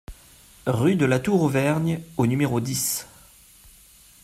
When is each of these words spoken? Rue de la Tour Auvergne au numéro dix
Rue 0.65 0.95
de 0.95 1.05
la 1.05 1.19
Tour 1.19 1.43
Auvergne 1.43 1.99
au 2.17 2.25
numéro 2.25 2.59
dix 2.59 3.05